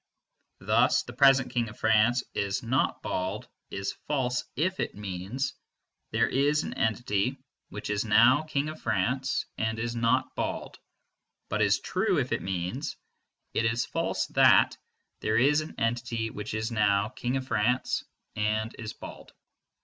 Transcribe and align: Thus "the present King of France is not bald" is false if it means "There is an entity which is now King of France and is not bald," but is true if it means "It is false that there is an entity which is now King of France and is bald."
Thus 0.59 1.03
"the 1.03 1.13
present 1.13 1.51
King 1.51 1.69
of 1.69 1.77
France 1.77 2.23
is 2.33 2.63
not 2.63 3.03
bald" 3.03 3.47
is 3.69 3.93
false 4.07 4.45
if 4.55 4.79
it 4.79 4.95
means 4.95 5.53
"There 6.09 6.27
is 6.27 6.63
an 6.63 6.73
entity 6.73 7.37
which 7.69 7.91
is 7.91 8.03
now 8.03 8.41
King 8.41 8.69
of 8.69 8.81
France 8.81 9.45
and 9.59 9.77
is 9.77 9.95
not 9.95 10.33
bald," 10.33 10.79
but 11.49 11.61
is 11.61 11.79
true 11.79 12.17
if 12.17 12.31
it 12.31 12.41
means 12.41 12.95
"It 13.53 13.65
is 13.65 13.85
false 13.85 14.25
that 14.29 14.75
there 15.19 15.37
is 15.37 15.61
an 15.61 15.75
entity 15.77 16.31
which 16.31 16.55
is 16.55 16.71
now 16.71 17.09
King 17.09 17.37
of 17.37 17.45
France 17.47 18.03
and 18.35 18.75
is 18.79 18.93
bald." 18.93 19.33